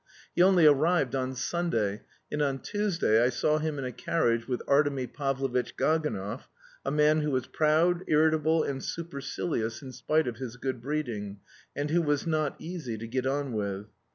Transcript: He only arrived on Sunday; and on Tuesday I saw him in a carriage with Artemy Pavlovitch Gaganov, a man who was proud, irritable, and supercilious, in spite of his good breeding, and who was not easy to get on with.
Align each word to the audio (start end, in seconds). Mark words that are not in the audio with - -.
He 0.35 0.41
only 0.41 0.65
arrived 0.65 1.13
on 1.13 1.35
Sunday; 1.35 2.01
and 2.31 2.41
on 2.41 2.57
Tuesday 2.63 3.21
I 3.23 3.29
saw 3.29 3.59
him 3.59 3.77
in 3.77 3.85
a 3.85 3.91
carriage 3.91 4.47
with 4.47 4.63
Artemy 4.67 5.05
Pavlovitch 5.05 5.77
Gaganov, 5.77 6.47
a 6.83 6.89
man 6.89 7.21
who 7.21 7.29
was 7.29 7.45
proud, 7.45 8.03
irritable, 8.07 8.63
and 8.63 8.83
supercilious, 8.83 9.83
in 9.83 9.91
spite 9.91 10.27
of 10.27 10.37
his 10.37 10.57
good 10.57 10.81
breeding, 10.81 11.37
and 11.75 11.91
who 11.91 12.01
was 12.01 12.25
not 12.25 12.55
easy 12.57 12.97
to 12.97 13.05
get 13.05 13.27
on 13.27 13.51
with. 13.51 13.89